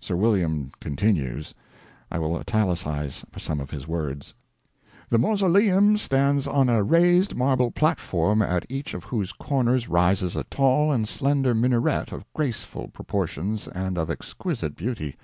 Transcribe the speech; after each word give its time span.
Sir 0.00 0.16
William 0.16 0.70
continues. 0.82 1.54
I 2.12 2.18
will 2.18 2.36
italicize 2.38 3.24
some 3.38 3.58
of 3.58 3.70
his 3.70 3.88
words: 3.88 4.34
"The 5.08 5.16
mausoleum 5.16 5.96
stands 5.96 6.46
on 6.46 6.68
a 6.68 6.82
raised 6.82 7.34
marble 7.34 7.70
platform 7.70 8.42
at 8.42 8.66
each 8.68 8.92
of 8.92 9.04
whose 9.04 9.32
corners 9.32 9.88
rises 9.88 10.36
a 10.36 10.44
tall 10.44 10.92
and 10.92 11.08
slender 11.08 11.54
minaret 11.54 12.12
of 12.12 12.30
graceful 12.34 12.88
proportions 12.88 13.66
and 13.68 13.96
of 13.96 14.10
exquisite 14.10 14.76
beauty. 14.76 15.16